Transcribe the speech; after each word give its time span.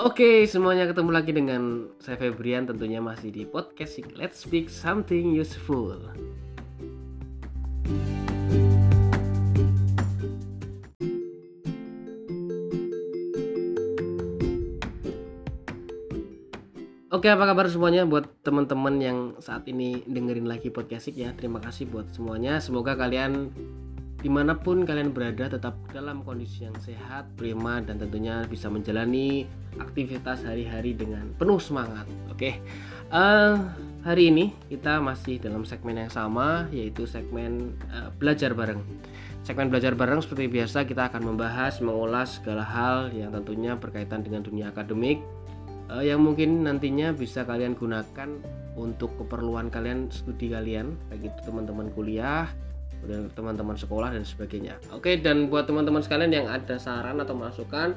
Oke, 0.00 0.48
semuanya 0.48 0.88
ketemu 0.88 1.12
lagi 1.12 1.28
dengan 1.28 1.92
saya 2.00 2.16
Febrian 2.16 2.64
tentunya 2.64 3.04
masih 3.04 3.28
di 3.28 3.44
podcast 3.44 4.00
Let's 4.16 4.48
Speak 4.48 4.72
Something 4.72 5.36
Useful. 5.36 6.00
Oke, 17.12 17.28
apa 17.28 17.44
kabar 17.44 17.68
semuanya 17.68 18.08
buat 18.08 18.24
teman-teman 18.40 18.96
yang 19.04 19.18
saat 19.36 19.68
ini 19.68 20.00
dengerin 20.08 20.48
lagi 20.48 20.72
podcast 20.72 21.12
ya. 21.12 21.36
Terima 21.36 21.60
kasih 21.60 21.84
buat 21.92 22.08
semuanya. 22.16 22.56
Semoga 22.64 22.96
kalian 22.96 23.52
di 24.20 24.28
mana 24.28 24.52
pun 24.52 24.84
kalian 24.84 25.16
berada 25.16 25.48
tetap 25.48 25.80
dalam 25.96 26.20
kondisi 26.20 26.68
yang 26.68 26.76
sehat, 26.76 27.24
prima 27.40 27.80
dan 27.80 27.96
tentunya 27.96 28.44
bisa 28.44 28.68
menjalani 28.68 29.48
aktivitas 29.80 30.44
hari-hari 30.44 30.92
dengan 30.92 31.32
penuh 31.40 31.56
semangat. 31.56 32.04
Oke, 32.28 32.60
uh, 33.08 33.56
hari 34.04 34.28
ini 34.28 34.52
kita 34.68 35.00
masih 35.00 35.40
dalam 35.40 35.64
segmen 35.64 36.04
yang 36.04 36.12
sama 36.12 36.68
yaitu 36.68 37.08
segmen 37.08 37.72
uh, 37.88 38.12
belajar 38.20 38.52
bareng. 38.52 38.84
Segmen 39.40 39.72
belajar 39.72 39.96
bareng 39.96 40.20
seperti 40.20 40.52
biasa 40.52 40.84
kita 40.84 41.08
akan 41.08 41.32
membahas, 41.32 41.80
mengulas 41.80 42.36
segala 42.36 42.60
hal 42.60 43.08
yang 43.16 43.32
tentunya 43.32 43.72
berkaitan 43.72 44.20
dengan 44.20 44.44
dunia 44.44 44.68
akademik 44.68 45.24
uh, 45.88 46.04
yang 46.04 46.20
mungkin 46.20 46.60
nantinya 46.68 47.16
bisa 47.16 47.48
kalian 47.48 47.72
gunakan 47.72 48.36
untuk 48.76 49.16
keperluan 49.16 49.72
kalian 49.72 50.12
studi 50.12 50.52
kalian, 50.52 50.92
baik 51.08 51.32
itu 51.32 51.40
teman-teman 51.48 51.88
kuliah 51.96 52.52
dan 53.06 53.32
teman-teman 53.32 53.76
sekolah 53.76 54.12
dan 54.12 54.24
sebagainya. 54.24 54.76
Oke, 54.92 55.16
dan 55.20 55.48
buat 55.48 55.64
teman-teman 55.68 56.04
sekalian 56.04 56.32
yang 56.32 56.46
ada 56.48 56.76
saran 56.76 57.20
atau 57.20 57.32
masukan, 57.32 57.96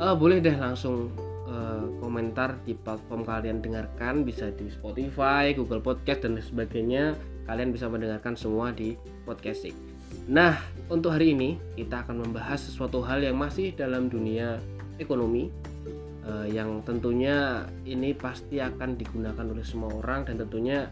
uh, 0.00 0.14
boleh 0.16 0.40
deh 0.40 0.56
langsung 0.56 1.12
uh, 1.48 1.84
komentar 2.00 2.56
di 2.64 2.72
platform 2.72 3.24
kalian 3.26 3.60
dengarkan, 3.60 4.24
bisa 4.24 4.48
di 4.54 4.68
Spotify, 4.72 5.52
Google 5.52 5.84
Podcast 5.84 6.24
dan 6.24 6.40
sebagainya. 6.40 7.16
Kalian 7.44 7.76
bisa 7.76 7.92
mendengarkan 7.92 8.32
semua 8.40 8.72
di 8.72 8.96
podcasting. 9.28 9.76
Nah, 10.24 10.56
untuk 10.88 11.12
hari 11.12 11.36
ini 11.36 11.60
kita 11.76 12.08
akan 12.08 12.24
membahas 12.24 12.64
sesuatu 12.64 13.04
hal 13.04 13.20
yang 13.20 13.36
masih 13.36 13.76
dalam 13.76 14.08
dunia 14.08 14.56
ekonomi 14.96 15.52
uh, 16.24 16.46
yang 16.48 16.80
tentunya 16.82 17.68
ini 17.84 18.16
pasti 18.16 18.58
akan 18.60 18.96
digunakan 18.96 19.44
oleh 19.44 19.64
semua 19.64 19.92
orang 19.92 20.24
dan 20.24 20.40
tentunya 20.40 20.88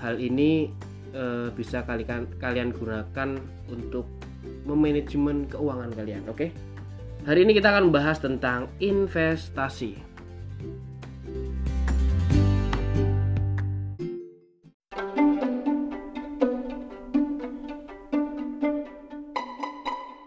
hal 0.00 0.16
ini 0.20 0.68
e, 1.10 1.52
bisa 1.54 1.82
kalian 1.86 2.26
kalian 2.38 2.74
gunakan 2.74 3.38
untuk 3.70 4.06
memanajemen 4.64 5.46
keuangan 5.50 5.90
kalian 5.94 6.24
oke? 6.30 6.38
Okay? 6.38 6.50
hari 7.20 7.44
ini 7.44 7.52
kita 7.52 7.68
akan 7.72 7.92
membahas 7.92 8.16
tentang 8.20 8.72
investasi. 8.80 10.00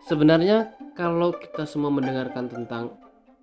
Sebenarnya 0.04 0.78
kalau 0.94 1.34
kita 1.34 1.66
semua 1.66 1.90
mendengarkan 1.90 2.46
tentang 2.46 2.94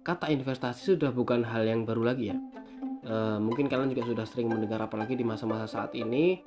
kata 0.06 0.30
investasi 0.30 0.94
sudah 0.94 1.10
bukan 1.10 1.42
hal 1.42 1.66
yang 1.66 1.82
baru 1.82 2.06
lagi 2.14 2.30
ya. 2.30 2.38
E, 3.02 3.14
mungkin 3.42 3.66
kalian 3.66 3.90
juga 3.90 4.06
sudah 4.06 4.24
sering 4.28 4.46
mendengar 4.46 4.78
apalagi 4.78 5.18
di 5.18 5.26
masa-masa 5.26 5.66
saat 5.66 5.90
ini 5.98 6.38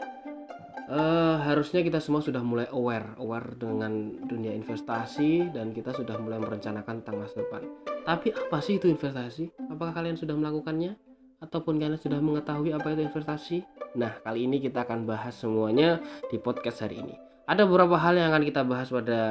uh, 0.89 1.37
harusnya 1.43 1.83
kita 1.83 1.99
semua 2.03 2.19
sudah 2.19 2.41
mulai 2.43 2.67
aware 2.71 3.15
aware 3.19 3.55
dengan 3.55 4.19
dunia 4.25 4.51
investasi 4.51 5.53
dan 5.53 5.71
kita 5.71 5.95
sudah 5.95 6.19
mulai 6.19 6.39
merencanakan 6.41 7.03
tentang 7.03 7.23
masa 7.23 7.43
depan. 7.43 7.61
Tapi 8.03 8.35
apa 8.35 8.57
sih 8.59 8.79
itu 8.81 8.91
investasi? 8.91 9.51
Apakah 9.71 9.95
kalian 9.95 10.19
sudah 10.19 10.35
melakukannya? 10.35 10.99
Ataupun 11.43 11.75
kalian 11.75 11.99
sudah 11.99 12.19
mengetahui 12.23 12.71
apa 12.71 12.95
itu 12.95 13.03
investasi? 13.03 13.57
Nah 13.99 14.15
kali 14.23 14.47
ini 14.47 14.63
kita 14.63 14.87
akan 14.87 15.03
bahas 15.03 15.35
semuanya 15.35 15.99
di 16.31 16.39
podcast 16.39 16.83
hari 16.83 17.03
ini. 17.03 17.15
Ada 17.43 17.67
beberapa 17.67 17.99
hal 17.99 18.15
yang 18.15 18.31
akan 18.31 18.43
kita 18.47 18.63
bahas 18.63 18.87
pada 18.87 19.21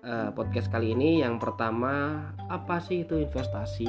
uh, 0.00 0.32
podcast 0.32 0.72
kali 0.72 0.96
ini. 0.96 1.20
Yang 1.20 1.36
pertama 1.44 2.24
apa 2.48 2.80
sih 2.80 3.04
itu 3.04 3.20
investasi? 3.20 3.88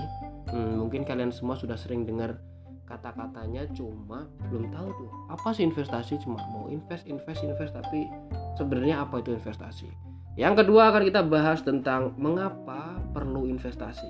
Hmm, 0.51 0.83
mungkin 0.83 1.07
kalian 1.07 1.31
semua 1.31 1.55
sudah 1.55 1.79
sering 1.79 2.03
dengar 2.03 2.41
kata-katanya 2.89 3.69
cuma 3.77 4.25
belum 4.49 4.73
tahu 4.73 4.89
tuh 4.89 5.09
apa 5.29 5.53
sih 5.53 5.63
investasi? 5.63 6.17
Cuma 6.25 6.41
mau 6.49 6.65
invest 6.67 7.05
invest 7.05 7.45
invest 7.45 7.77
tapi 7.77 8.09
sebenarnya 8.57 9.05
apa 9.05 9.21
itu 9.21 9.37
investasi? 9.37 9.87
Yang 10.35 10.65
kedua 10.65 10.89
akan 10.89 11.03
kita 11.05 11.21
bahas 11.21 11.61
tentang 11.61 12.17
mengapa 12.17 12.97
perlu 13.13 13.45
investasi. 13.45 14.09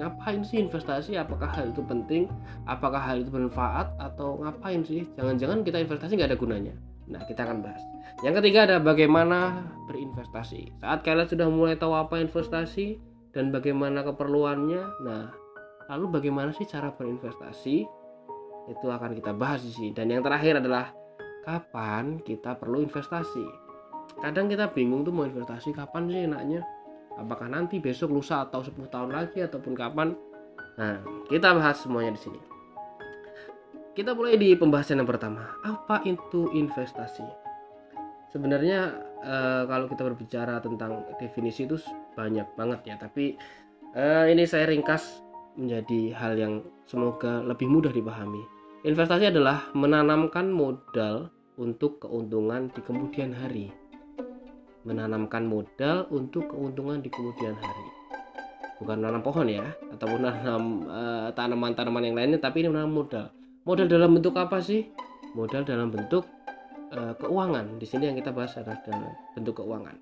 Ngapain 0.00 0.42
sih 0.42 0.58
investasi? 0.58 1.20
Apakah 1.20 1.52
hal 1.52 1.70
itu 1.70 1.84
penting? 1.84 2.26
Apakah 2.66 2.98
hal 2.98 3.22
itu 3.22 3.30
bermanfaat? 3.30 3.94
Atau 4.00 4.42
ngapain 4.42 4.82
sih? 4.82 5.06
Jangan-jangan 5.14 5.62
kita 5.62 5.78
investasi 5.84 6.18
nggak 6.18 6.34
ada 6.34 6.38
gunanya. 6.40 6.74
Nah 7.06 7.22
kita 7.28 7.46
akan 7.46 7.62
bahas. 7.62 7.82
Yang 8.24 8.42
ketiga 8.42 8.66
ada 8.66 8.76
bagaimana 8.80 9.68
berinvestasi. 9.86 10.80
Saat 10.82 11.06
kalian 11.06 11.28
sudah 11.30 11.46
mulai 11.52 11.76
tahu 11.78 11.94
apa 11.94 12.18
investasi 12.18 13.14
dan 13.34 13.50
bagaimana 13.50 14.06
keperluannya 14.06 14.82
nah 15.02 15.34
lalu 15.90 16.16
bagaimana 16.16 16.54
sih 16.54 16.64
cara 16.64 16.94
berinvestasi 16.94 17.84
itu 18.68 18.86
akan 18.88 19.12
kita 19.12 19.32
bahas 19.36 19.60
di 19.64 19.72
sini. 19.72 19.90
Dan 19.92 20.08
yang 20.08 20.24
terakhir 20.24 20.60
adalah 20.60 20.92
kapan 21.44 22.20
kita 22.24 22.56
perlu 22.56 22.80
investasi? 22.80 23.44
Kadang 24.20 24.48
kita 24.48 24.72
bingung 24.72 25.04
tuh 25.04 25.12
mau 25.12 25.28
investasi 25.28 25.76
kapan 25.76 26.08
sih 26.08 26.24
enaknya. 26.24 26.60
Apakah 27.14 27.46
nanti 27.46 27.78
besok 27.78 28.10
lusa 28.10 28.42
atau 28.42 28.64
10 28.64 28.74
tahun 28.90 29.10
lagi 29.14 29.44
ataupun 29.44 29.76
kapan? 29.76 30.16
Nah 30.80 30.98
kita 31.28 31.54
bahas 31.54 31.78
semuanya 31.78 32.16
di 32.16 32.20
sini. 32.20 32.40
Kita 33.94 34.10
mulai 34.10 34.34
di 34.34 34.50
pembahasan 34.58 34.98
yang 34.98 35.06
pertama. 35.06 35.54
Apa 35.62 36.02
itu 36.02 36.50
investasi? 36.50 37.22
Sebenarnya 38.34 38.90
e, 39.22 39.36
kalau 39.70 39.86
kita 39.86 40.02
berbicara 40.02 40.58
tentang 40.58 41.06
definisi 41.22 41.62
itu 41.62 41.78
banyak 42.18 42.58
banget 42.58 42.80
ya. 42.90 42.94
Tapi 42.98 43.38
e, 43.94 44.04
ini 44.34 44.42
saya 44.50 44.66
ringkas 44.66 45.22
menjadi 45.54 46.10
hal 46.18 46.34
yang 46.34 46.66
semoga 46.90 47.38
lebih 47.46 47.70
mudah 47.70 47.94
dipahami 47.94 48.53
Investasi 48.84 49.32
adalah 49.32 49.72
menanamkan 49.72 50.52
modal 50.52 51.32
untuk 51.56 52.04
keuntungan 52.04 52.68
di 52.68 52.84
kemudian 52.84 53.32
hari. 53.32 53.72
Menanamkan 54.84 55.48
modal 55.48 56.04
untuk 56.12 56.52
keuntungan 56.52 57.00
di 57.00 57.08
kemudian 57.08 57.56
hari. 57.56 57.88
Bukan 58.84 59.00
menanam 59.00 59.24
pohon 59.24 59.48
ya, 59.48 59.72
ataupun 59.88 60.20
menanam 60.20 60.84
uh, 60.84 61.32
tanaman-tanaman 61.32 62.12
yang 62.12 62.12
lainnya, 62.12 62.36
tapi 62.36 62.60
ini 62.60 62.76
menanam 62.76 62.92
modal. 62.92 63.32
Modal 63.64 63.88
dalam 63.88 64.20
bentuk 64.20 64.36
apa 64.36 64.60
sih? 64.60 64.92
Modal 65.32 65.64
dalam 65.64 65.88
bentuk 65.88 66.28
uh, 66.92 67.16
keuangan. 67.16 67.80
Di 67.80 67.88
sini 67.88 68.12
yang 68.12 68.20
kita 68.20 68.36
bahas 68.36 68.52
adalah 68.60 68.84
dalam 68.84 69.16
bentuk 69.32 69.64
keuangan. 69.64 69.96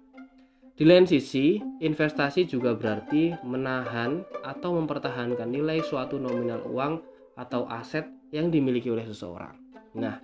Di 0.74 0.82
lain 0.82 1.06
sisi, 1.06 1.62
investasi 1.78 2.50
juga 2.50 2.74
berarti 2.74 3.30
menahan 3.46 4.26
atau 4.42 4.74
mempertahankan 4.74 5.46
nilai 5.46 5.78
suatu 5.86 6.18
nominal 6.18 6.66
uang 6.66 6.98
atau 7.38 7.70
aset 7.70 8.21
yang 8.32 8.48
dimiliki 8.48 8.88
oleh 8.88 9.04
seseorang. 9.04 9.54
Nah, 9.94 10.18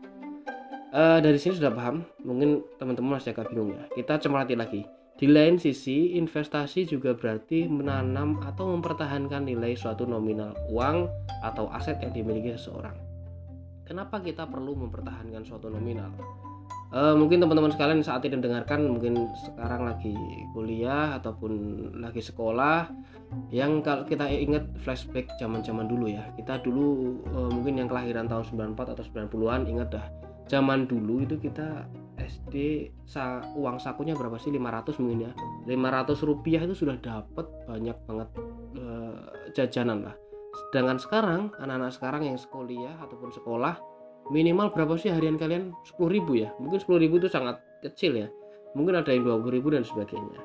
uh, 0.96 1.20
dari 1.20 1.36
sini 1.36 1.60
sudah 1.60 1.70
paham, 1.70 2.02
mungkin 2.24 2.64
teman-teman 2.80 3.20
masih 3.20 3.36
agak 3.36 3.52
bingung 3.52 3.76
ya. 3.76 3.84
Kita 3.92 4.16
cermati 4.16 4.56
lagi. 4.56 4.82
Di 5.18 5.26
lain 5.26 5.58
sisi, 5.58 6.14
investasi 6.14 6.86
juga 6.86 7.10
berarti 7.12 7.66
menanam 7.66 8.38
atau 8.38 8.70
mempertahankan 8.70 9.50
nilai 9.50 9.74
suatu 9.74 10.06
nominal 10.06 10.54
uang 10.70 11.10
atau 11.42 11.66
aset 11.74 11.98
yang 12.00 12.14
dimiliki 12.14 12.54
seseorang. 12.54 12.94
Kenapa 13.82 14.22
kita 14.22 14.46
perlu 14.46 14.78
mempertahankan 14.78 15.42
suatu 15.42 15.66
nominal? 15.68 16.14
Uh, 16.88 17.12
mungkin 17.12 17.36
teman-teman 17.44 17.68
sekalian 17.68 18.00
saat 18.00 18.24
ini 18.24 18.40
mendengarkan 18.40 18.88
mungkin 18.88 19.28
sekarang 19.36 19.84
lagi 19.84 20.16
kuliah 20.56 21.20
ataupun 21.20 21.52
lagi 22.00 22.24
sekolah 22.24 22.88
yang 23.52 23.84
kalau 23.84 24.08
kita 24.08 24.24
ingat 24.24 24.64
flashback 24.80 25.28
zaman-zaman 25.36 25.84
dulu 25.84 26.08
ya. 26.08 26.24
Kita 26.32 26.64
dulu 26.64 27.20
uh, 27.28 27.52
mungkin 27.52 27.76
yang 27.76 27.92
kelahiran 27.92 28.24
tahun 28.24 28.72
94 28.72 28.96
atau 28.96 29.04
90-an 29.04 29.68
ingat 29.68 29.88
dah. 29.92 30.06
Zaman 30.48 30.88
dulu 30.88 31.28
itu 31.28 31.36
kita 31.36 31.84
SD 32.16 32.88
sa 33.04 33.44
uang 33.52 33.76
sakunya 33.76 34.16
berapa 34.16 34.40
sih? 34.40 34.48
500 34.48 34.96
mungkin 35.04 35.28
ya. 35.28 35.32
500 35.68 36.24
rupiah 36.24 36.64
itu 36.64 36.72
sudah 36.72 36.96
dapat 37.04 37.44
banyak 37.68 37.96
banget 38.08 38.28
uh, 38.80 39.28
jajanan 39.52 40.08
lah. 40.08 40.16
Sedangkan 40.72 40.96
sekarang 40.96 41.40
anak-anak 41.60 41.92
sekarang 41.92 42.22
yang 42.32 42.40
sekolah 42.40 42.96
ataupun 43.04 43.28
sekolah 43.28 43.76
minimal 44.28 44.72
berapa 44.72 44.94
sih 45.00 45.12
harian 45.12 45.36
kalian? 45.40 45.72
10 45.84 45.98
ribu 46.08 46.38
ya? 46.38 46.52
Mungkin 46.60 46.78
10 46.80 47.02
ribu 47.02 47.20
itu 47.20 47.28
sangat 47.28 47.60
kecil 47.84 48.16
ya. 48.16 48.28
Mungkin 48.76 49.00
ada 49.00 49.10
yang 49.12 49.24
20 49.24 49.48
ribu 49.52 49.72
dan 49.72 49.82
sebagainya. 49.84 50.40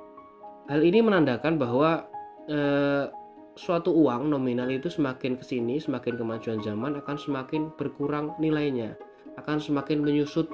Hal 0.72 0.80
ini 0.80 1.04
menandakan 1.04 1.60
bahwa 1.60 2.08
eh, 2.48 3.12
suatu 3.54 3.94
uang 3.94 4.32
nominal 4.32 4.72
itu 4.72 4.90
semakin 4.90 5.38
ke 5.38 5.46
sini 5.46 5.78
semakin 5.78 6.18
kemajuan 6.18 6.60
zaman 6.64 6.98
akan 7.04 7.16
semakin 7.20 7.70
berkurang 7.76 8.34
nilainya. 8.40 8.96
Akan 9.36 9.60
semakin 9.60 10.00
menyusut 10.02 10.48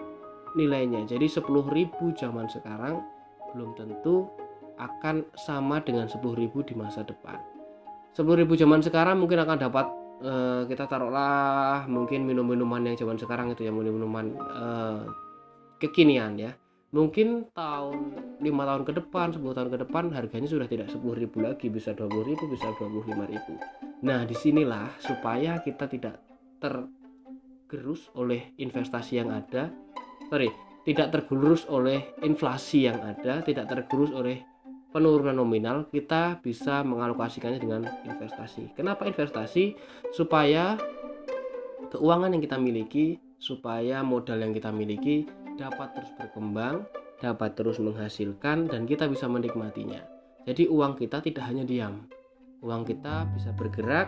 nilainya. 0.58 1.06
Jadi 1.06 1.30
10 1.30 1.46
ribu 1.70 2.12
zaman 2.18 2.50
sekarang 2.50 3.02
belum 3.54 3.78
tentu 3.78 4.30
akan 4.80 5.28
sama 5.36 5.84
dengan 5.84 6.08
10 6.08 6.24
ribu 6.40 6.64
di 6.64 6.74
masa 6.74 7.04
depan. 7.04 7.38
10.000 8.18 8.50
zaman 8.58 8.82
sekarang 8.82 9.22
mungkin 9.22 9.40
akan 9.46 9.58
dapat 9.70 9.86
uh, 10.24 10.64
kita 10.68 10.86
taruhlah 10.86 11.86
mungkin 11.88 12.24
minum-minuman 12.28 12.92
yang 12.92 12.96
zaman 12.96 13.18
sekarang 13.20 13.52
itu 13.52 13.68
ya 13.68 13.72
minum-minuman 13.72 14.26
uh, 14.40 15.02
kekinian 15.80 16.36
ya. 16.40 16.52
Mungkin 16.90 17.54
tahun 17.54 18.18
lima 18.42 18.66
tahun 18.66 18.82
ke 18.82 18.94
depan 18.98 19.38
10 19.38 19.46
tahun 19.46 19.70
ke 19.70 19.78
depan 19.86 20.10
harganya 20.10 20.50
sudah 20.50 20.66
tidak 20.66 20.90
10.000 20.90 21.06
lagi 21.38 21.70
bisa 21.70 21.94
20.000 21.94 22.50
bisa 22.50 22.66
25.000 22.82 24.02
nah 24.02 24.24
di 24.26 24.34
sinilah 24.34 24.98
supaya 24.98 25.62
kita 25.62 25.86
tidak 25.86 26.18
tergerus 26.58 28.10
oleh 28.18 28.58
investasi 28.58 29.22
yang 29.22 29.30
ada. 29.30 29.70
Sorry 30.34 30.50
tidak 30.90 31.14
tergerus 31.14 31.68
oleh 31.70 32.16
inflasi 32.26 32.90
yang 32.90 32.98
ada 33.04 33.46
tidak 33.46 33.70
tergerus 33.70 34.10
oleh 34.10 34.42
penurunan 34.90 35.38
nominal 35.38 35.86
kita 35.90 36.42
bisa 36.42 36.82
mengalokasikannya 36.82 37.62
dengan 37.62 37.86
investasi 38.06 38.74
kenapa 38.74 39.06
investasi 39.06 39.78
supaya 40.14 40.76
keuangan 41.94 42.34
yang 42.34 42.42
kita 42.42 42.58
miliki 42.58 43.22
supaya 43.40 44.04
modal 44.04 44.44
yang 44.44 44.52
kita 44.52 44.70
miliki 44.70 45.26
dapat 45.60 45.92
terus 45.92 46.12
berkembang, 46.16 46.88
dapat 47.20 47.56
terus 47.56 47.80
menghasilkan, 47.84 48.72
dan 48.72 48.88
kita 48.88 49.12
bisa 49.12 49.28
menikmatinya. 49.28 50.00
Jadi, 50.48 50.72
uang 50.72 50.96
kita 50.96 51.20
tidak 51.20 51.44
hanya 51.52 51.68
diam, 51.68 52.08
uang 52.64 52.88
kita 52.88 53.28
bisa 53.36 53.52
bergerak, 53.52 54.08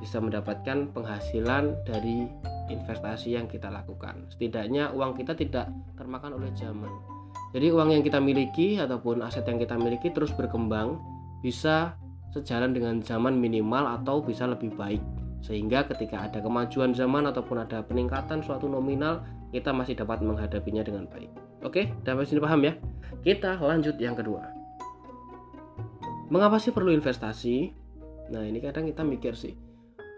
bisa 0.00 0.20
mendapatkan 0.20 0.92
penghasilan 0.92 1.76
dari 1.88 2.28
investasi 2.68 3.36
yang 3.36 3.48
kita 3.48 3.72
lakukan. 3.72 4.28
Setidaknya, 4.32 4.92
uang 4.92 5.16
kita 5.16 5.32
tidak 5.32 5.72
termakan 5.96 6.36
oleh 6.36 6.52
zaman. 6.52 7.19
Jadi, 7.50 7.66
uang 7.74 7.90
yang 7.90 8.02
kita 8.06 8.22
miliki 8.22 8.78
ataupun 8.78 9.26
aset 9.26 9.42
yang 9.46 9.58
kita 9.58 9.74
miliki 9.74 10.14
terus 10.14 10.30
berkembang, 10.30 11.02
bisa 11.42 11.98
sejalan 12.30 12.70
dengan 12.70 13.02
zaman 13.02 13.34
minimal 13.36 13.98
atau 14.00 14.22
bisa 14.22 14.46
lebih 14.46 14.70
baik. 14.78 15.02
Sehingga 15.40 15.88
ketika 15.88 16.30
ada 16.30 16.38
kemajuan 16.38 16.94
zaman 16.94 17.26
ataupun 17.26 17.64
ada 17.64 17.82
peningkatan 17.82 18.44
suatu 18.44 18.68
nominal 18.68 19.24
kita 19.50 19.74
masih 19.74 19.98
dapat 19.98 20.22
menghadapinya 20.22 20.84
dengan 20.86 21.10
baik. 21.10 21.32
Oke 21.66 21.90
sampai 22.06 22.28
sini 22.28 22.40
paham 22.40 22.60
ya? 22.64 22.72
Kita 23.20 23.58
lanjut 23.58 23.98
yang 23.98 24.14
kedua. 24.14 24.46
Mengapa 26.30 26.62
sih 26.62 26.70
perlu 26.70 26.94
investasi? 26.94 27.74
Nah 28.30 28.46
ini 28.46 28.62
kadang 28.62 28.86
kita 28.86 29.02
mikir 29.02 29.34
sih 29.34 29.56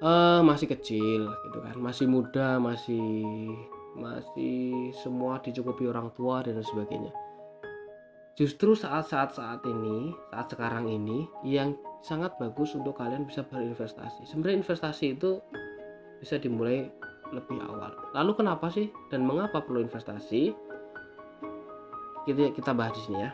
uh, 0.05 0.45
masih 0.45 0.69
kecil 0.69 1.33
gitu 1.49 1.59
kan. 1.65 1.77
Masih 1.81 2.07
muda 2.11 2.61
masih 2.61 3.49
masih 3.97 4.91
semua 5.01 5.41
dicukupi 5.41 5.85
orang 5.89 6.09
tua 6.17 6.41
dan 6.41 6.61
sebagainya. 6.61 7.13
Justru 8.33 8.73
saat-saat 8.73 9.37
saat 9.37 9.61
ini 9.69 10.17
saat 10.33 10.49
sekarang 10.49 10.89
ini 10.89 11.29
yang 11.45 11.77
sangat 12.01 12.33
bagus 12.41 12.73
untuk 12.73 12.97
kalian 12.97 13.29
bisa 13.29 13.45
berinvestasi. 13.45 14.25
Sebenarnya 14.25 14.65
investasi 14.65 15.15
itu 15.15 15.39
bisa 16.17 16.41
dimulai 16.41 16.89
lebih 17.33 17.61
awal. 17.69 17.93
Lalu 18.17 18.33
kenapa 18.41 18.73
sih 18.73 18.89
dan 19.13 19.29
mengapa 19.29 19.61
perlu 19.61 19.85
investasi? 19.85 20.57
Kita 22.25 22.57
kita 22.57 22.73
bahas 22.73 22.97
di 22.97 23.03
sini 23.05 23.19
ya. 23.21 23.31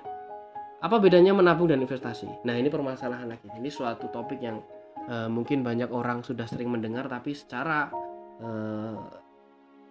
Apa 0.83 0.99
bedanya 1.03 1.35
menabung 1.35 1.71
dan 1.71 1.83
investasi? 1.83 2.47
Nah 2.47 2.55
ini 2.59 2.71
permasalahan 2.71 3.27
lagi. 3.31 3.47
Ini 3.51 3.71
suatu 3.71 4.11
topik 4.11 4.39
yang 4.43 4.63
uh, 5.11 5.31
mungkin 5.31 5.63
banyak 5.63 5.91
orang 5.91 6.27
sudah 6.27 6.47
sering 6.47 6.71
mendengar 6.71 7.07
tapi 7.07 7.35
secara 7.35 7.91
uh, 8.43 9.28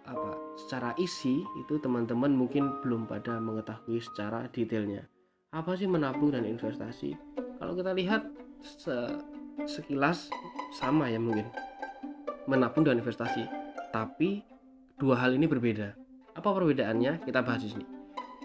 apa 0.08 0.40
secara 0.56 0.96
isi 0.96 1.44
itu 1.60 1.76
teman-teman 1.84 2.32
mungkin 2.32 2.80
belum 2.80 3.06
pada 3.06 3.38
mengetahui 3.44 4.00
secara 4.00 4.48
detailnya. 4.50 5.04
Apa 5.52 5.76
sih 5.76 5.88
menabung 5.88 6.32
dan 6.32 6.48
investasi? 6.48 7.16
Kalau 7.60 7.76
kita 7.76 7.92
lihat 7.92 8.24
se 8.64 8.96
sekilas 9.68 10.32
sama 10.72 11.12
ya 11.12 11.20
mungkin. 11.20 11.52
Menabung 12.48 12.88
dan 12.88 13.04
investasi. 13.04 13.44
Tapi 13.92 14.44
dua 14.96 15.20
hal 15.20 15.36
ini 15.36 15.48
berbeda. 15.48 15.92
Apa 16.40 16.56
perbedaannya? 16.56 17.28
Kita 17.28 17.44
bahas 17.44 17.68
di 17.68 17.76
sini. 17.76 17.86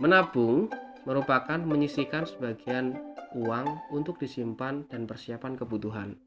Menabung 0.03 0.67
merupakan 1.07 1.59
menyisihkan 1.63 2.27
sebagian 2.27 2.99
uang 3.39 3.95
untuk 3.95 4.19
disimpan 4.19 4.87
dan 4.91 5.07
persiapan 5.07 5.55
kebutuhan. 5.55 6.19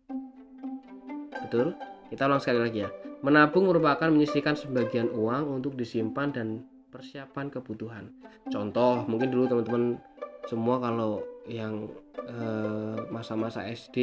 Betul? 1.44 1.76
Kita 2.08 2.30
ulang 2.30 2.40
sekali 2.40 2.60
lagi 2.62 2.80
ya 2.86 2.92
Menabung 3.26 3.66
merupakan 3.66 4.06
menyisihkan 4.14 4.54
sebagian 4.54 5.10
uang 5.10 5.58
untuk 5.58 5.74
disimpan 5.74 6.30
dan 6.30 6.62
persiapan 6.94 7.50
kebutuhan. 7.50 8.14
Contoh, 8.54 9.02
mungkin 9.10 9.34
dulu 9.34 9.50
teman-teman 9.50 9.98
semua 10.46 10.78
kalau 10.78 11.26
yang 11.50 11.90
eh, 12.22 13.02
masa-masa 13.10 13.66
eh, 13.66 13.74
SD 13.74 13.98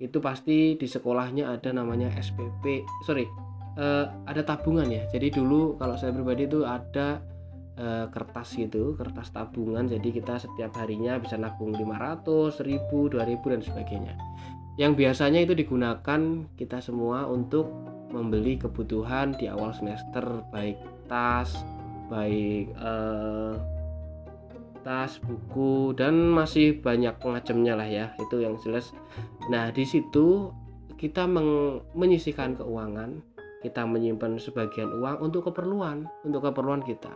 itu 0.00 0.18
pasti 0.24 0.80
di 0.80 0.88
sekolahnya 0.88 1.52
ada 1.52 1.68
namanya 1.76 2.08
SPP, 2.16 2.80
sorry, 3.04 3.28
eh, 3.76 4.08
ada 4.24 4.40
tabungan 4.40 4.88
ya. 4.88 5.04
Jadi 5.12 5.36
dulu 5.36 5.76
kalau 5.76 6.00
saya 6.00 6.16
pribadi 6.16 6.48
itu 6.48 6.64
ada 6.64 7.20
eh, 7.76 8.08
kertas 8.08 8.56
gitu, 8.56 8.96
kertas 8.96 9.36
tabungan. 9.36 9.84
Jadi 9.84 10.16
kita 10.16 10.40
setiap 10.40 10.72
harinya 10.80 11.20
bisa 11.20 11.36
nabung 11.36 11.76
500, 11.76 12.56
1000, 12.56 13.12
2000 13.12 13.52
dan 13.52 13.60
sebagainya. 13.60 14.14
Yang 14.80 14.92
biasanya 14.96 15.44
itu 15.44 15.52
digunakan 15.52 16.20
kita 16.56 16.80
semua 16.80 17.28
untuk 17.28 17.96
membeli 18.16 18.56
kebutuhan 18.56 19.36
di 19.36 19.52
awal 19.52 19.76
semester 19.76 20.24
baik 20.48 20.80
tas 21.06 21.52
baik 22.08 22.72
eh, 22.72 23.54
tas 24.86 25.18
buku 25.18 25.92
dan 25.98 26.30
masih 26.30 26.78
banyak 26.78 27.18
pengacemnya 27.18 27.74
lah 27.74 27.90
ya 27.90 28.14
itu 28.22 28.38
yang 28.38 28.54
jelas. 28.62 28.94
Nah 29.50 29.74
di 29.74 29.82
situ 29.82 30.54
kita 30.96 31.26
menyisihkan 31.92 32.56
keuangan 32.56 33.20
kita 33.66 33.82
menyimpan 33.82 34.38
sebagian 34.38 34.94
uang 35.02 35.26
untuk 35.26 35.50
keperluan 35.50 36.06
untuk 36.22 36.46
keperluan 36.46 36.86
kita. 36.86 37.10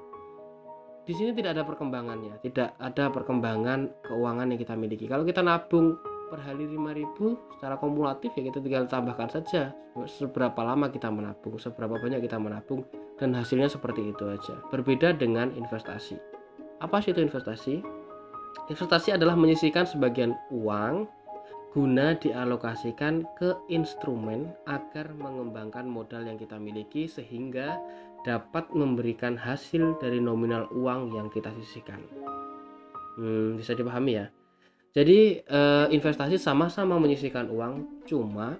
Di 1.06 1.14
sini 1.14 1.30
tidak 1.30 1.58
ada 1.58 1.64
perkembangannya 1.64 2.42
tidak 2.42 2.74
ada 2.82 3.06
perkembangan 3.14 3.86
keuangan 4.02 4.50
yang 4.50 4.58
kita 4.58 4.74
miliki. 4.74 5.06
Kalau 5.06 5.22
kita 5.22 5.40
nabung 5.40 5.94
per 6.30 6.38
hari 6.46 6.70
5000 6.70 7.58
secara 7.58 7.74
kumulatif 7.74 8.30
ya 8.38 8.46
kita 8.46 8.62
tinggal 8.62 8.86
tambahkan 8.86 9.26
saja. 9.26 9.74
Seberapa 10.06 10.62
lama 10.62 10.86
kita 10.86 11.10
menabung 11.10 11.58
seberapa 11.58 11.98
banyak 11.98 12.22
kita 12.22 12.38
menabung 12.38 12.86
dan 13.18 13.34
hasilnya 13.34 13.66
seperti 13.66 14.14
itu 14.14 14.24
aja. 14.30 14.54
Berbeda 14.70 15.18
dengan 15.18 15.50
investasi. 15.58 16.14
Apa 16.78 17.02
sih 17.02 17.10
itu 17.10 17.20
investasi? 17.20 17.82
Investasi 18.70 19.18
adalah 19.18 19.34
menyisihkan 19.34 19.84
sebagian 19.84 20.38
uang 20.54 21.10
guna 21.74 22.18
dialokasikan 22.18 23.26
ke 23.38 23.54
instrumen 23.70 24.50
agar 24.66 25.10
mengembangkan 25.14 25.86
modal 25.86 26.26
yang 26.26 26.38
kita 26.38 26.58
miliki 26.58 27.06
sehingga 27.06 27.78
dapat 28.26 28.70
memberikan 28.74 29.38
hasil 29.38 29.98
dari 30.02 30.18
nominal 30.18 30.66
uang 30.74 31.14
yang 31.14 31.30
kita 31.30 31.50
sisihkan. 31.54 32.02
Hmm, 33.18 33.58
bisa 33.58 33.74
dipahami 33.74 34.22
ya 34.22 34.26
jadi 34.90 35.46
eh, 35.46 35.86
investasi 35.94 36.34
sama-sama 36.34 36.98
menyisihkan 36.98 37.46
uang, 37.46 38.02
cuma 38.10 38.58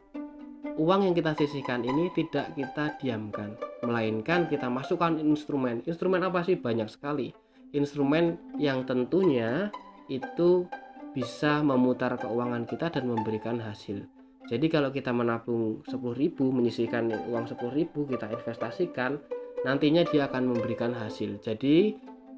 uang 0.78 1.10
yang 1.10 1.14
kita 1.14 1.34
sisihkan 1.34 1.82
ini 1.82 2.06
tidak 2.14 2.54
kita 2.54 2.94
diamkan, 3.02 3.58
melainkan 3.82 4.46
kita 4.46 4.70
masukkan 4.70 5.18
instrumen. 5.18 5.82
Instrumen 5.90 6.22
apa 6.22 6.46
sih? 6.46 6.54
Banyak 6.54 6.86
sekali. 6.86 7.34
Instrumen 7.74 8.38
yang 8.62 8.86
tentunya 8.86 9.74
itu 10.06 10.70
bisa 11.10 11.66
memutar 11.66 12.14
keuangan 12.14 12.62
kita 12.62 12.94
dan 12.94 13.10
memberikan 13.10 13.58
hasil. 13.58 14.06
Jadi 14.46 14.66
kalau 14.66 14.90
kita 14.90 15.14
menabung 15.14 15.82
10.000, 15.86 16.38
menyisihkan 16.38 17.10
uang 17.30 17.46
10.000 17.54 17.90
kita 17.90 18.26
investasikan, 18.30 19.18
nantinya 19.62 20.02
dia 20.06 20.26
akan 20.26 20.54
memberikan 20.54 20.90
hasil. 20.94 21.38
Jadi 21.38 21.94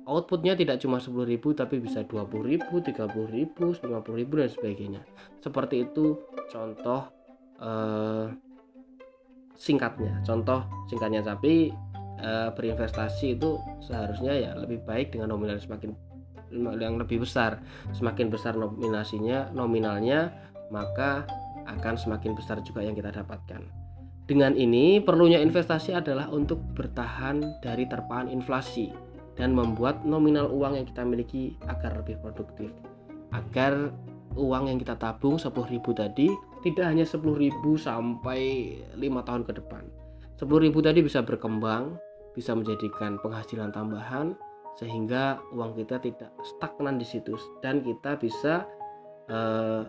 outputnya 0.06 0.58
tidak 0.58 0.82
cuma 0.82 0.98
10.000 0.98 1.38
tapi 1.54 1.78
bisa 1.78 2.02
20.000, 2.02 2.68
30.000, 2.68 3.82
50.000 3.82 4.40
dan 4.40 4.50
sebagainya. 4.50 5.02
Seperti 5.38 5.86
itu 5.86 6.18
contoh 6.50 7.06
eh, 7.62 8.26
singkatnya. 9.54 10.22
Contoh 10.26 10.66
singkatnya 10.90 11.22
tapi 11.22 11.70
eh, 12.18 12.48
berinvestasi 12.50 13.38
itu 13.38 13.58
seharusnya 13.82 14.34
ya 14.34 14.50
lebih 14.58 14.82
baik 14.82 15.14
dengan 15.14 15.30
nominal 15.34 15.58
semakin 15.62 15.94
yang 16.78 17.00
lebih 17.00 17.22
besar. 17.22 17.62
Semakin 17.96 18.28
besar 18.28 18.58
nominasinya, 18.58 19.54
nominalnya, 19.54 20.34
maka 20.68 21.24
akan 21.64 21.94
semakin 21.94 22.34
besar 22.36 22.60
juga 22.60 22.82
yang 22.82 22.92
kita 22.92 23.14
dapatkan. 23.14 23.62
Dengan 24.22 24.54
ini, 24.54 25.02
perlunya 25.02 25.42
investasi 25.42 25.96
adalah 25.96 26.30
untuk 26.30 26.62
bertahan 26.76 27.58
dari 27.64 27.84
terpaan 27.90 28.30
inflasi 28.30 29.11
dan 29.36 29.56
membuat 29.56 30.04
nominal 30.04 30.50
uang 30.52 30.76
yang 30.76 30.86
kita 30.86 31.02
miliki 31.04 31.56
agar 31.68 31.96
lebih 32.00 32.20
produktif. 32.20 32.68
Agar 33.32 33.92
uang 34.36 34.68
yang 34.68 34.78
kita 34.80 34.96
tabung 34.96 35.40
10.000 35.40 35.52
tadi 35.96 36.28
tidak 36.64 36.86
hanya 36.88 37.04
10.000 37.04 37.20
sampai 37.76 38.40
5 38.96 39.26
tahun 39.28 39.42
ke 39.48 39.52
depan. 39.60 39.84
10.000 40.36 40.72
tadi 40.84 41.00
bisa 41.00 41.20
berkembang 41.24 41.96
bisa 42.32 42.56
menjadikan 42.56 43.20
penghasilan 43.20 43.70
tambahan 43.70 44.32
sehingga 44.80 45.36
uang 45.52 45.76
kita 45.76 46.00
tidak 46.00 46.32
stagnan 46.40 46.96
di 46.96 47.04
situ 47.04 47.36
dan 47.60 47.84
kita 47.84 48.16
bisa 48.16 48.64
uh, 49.28 49.84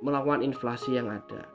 melawan 0.00 0.40
inflasi 0.40 0.96
yang 0.96 1.12
ada 1.12 1.53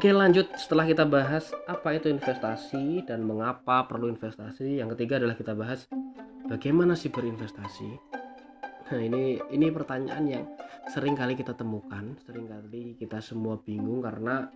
Oke 0.00 0.16
lanjut. 0.16 0.48
Setelah 0.56 0.88
kita 0.88 1.04
bahas 1.04 1.52
apa 1.68 1.92
itu 1.92 2.08
investasi 2.08 3.04
dan 3.04 3.20
mengapa 3.20 3.84
perlu 3.84 4.08
investasi 4.08 4.80
yang 4.80 4.88
ketiga 4.96 5.20
adalah 5.20 5.36
kita 5.36 5.52
bahas 5.52 5.92
bagaimana 6.48 6.96
sih 6.96 7.12
berinvestasi. 7.12 8.00
Nah 8.88 8.96
ini 8.96 9.36
ini 9.52 9.68
pertanyaan 9.68 10.24
yang 10.24 10.48
sering 10.88 11.12
kali 11.12 11.36
kita 11.36 11.52
temukan 11.52 12.16
sering 12.24 12.48
kali 12.48 12.96
kita 12.96 13.20
semua 13.20 13.60
bingung 13.60 14.00
karena 14.00 14.48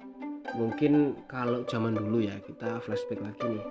mungkin 0.57 1.13
kalau 1.29 1.69
zaman 1.69 1.93
dulu 1.93 2.25
ya 2.25 2.41
kita 2.41 2.81
flashback 2.81 3.21
lagi 3.21 3.45
nih. 3.45 3.65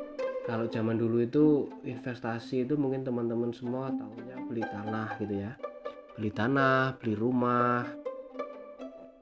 Kalau 0.46 0.70
zaman 0.70 1.01
dulu 1.01 1.25
itu 1.25 1.74
investasi 1.89 2.70
itu 2.70 2.77
mungkin 2.77 3.01
teman-teman 3.01 3.50
semua 3.50 3.89
tahunya 3.89 4.46
beli 4.46 4.62
tanah 4.62 5.18
gitu 5.18 5.42
ya. 5.42 5.58
Beli 6.22 6.30
tanah 6.30 7.01
beli 7.01 7.18
rumah 7.18 8.02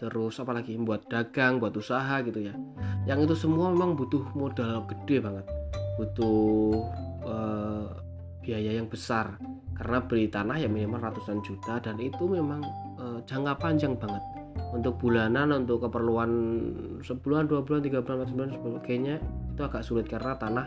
terus 0.02 0.42
apalagi 0.42 0.74
buat 0.82 1.06
dagang 1.06 1.62
buat 1.62 1.78
usaha 1.78 2.18
gitu 2.26 2.42
ya. 2.42 2.58
Yang 3.06 3.30
itu 3.30 3.46
semua 3.46 3.70
memang 3.70 3.94
butuh 3.94 4.26
modal 4.34 4.90
gede 4.90 5.22
banget. 5.22 5.46
Butuh 6.02 6.82
uh, 7.22 7.86
biaya 8.42 8.82
yang 8.82 8.90
besar. 8.90 9.38
Karena 9.78 10.02
beli 10.02 10.26
tanah 10.26 10.58
ya 10.58 10.66
minimal 10.66 11.06
ratusan 11.06 11.46
juta 11.46 11.78
dan 11.78 12.02
itu 12.02 12.26
memang 12.26 12.66
uh, 12.98 13.22
jangka 13.30 13.62
panjang 13.62 13.94
banget. 13.94 14.22
Untuk 14.74 14.98
bulanan 14.98 15.54
untuk 15.54 15.86
keperluan 15.86 16.32
sebulan 17.06 17.46
dua 17.46 17.62
bulan 17.62 17.82
tiga 17.86 18.02
bulan 18.02 18.26
empat 18.26 18.34
bulan 18.34 18.50
sebagainya 18.58 19.16
itu 19.54 19.62
agak 19.62 19.84
sulit 19.86 20.06
karena 20.10 20.34
tanah 20.38 20.66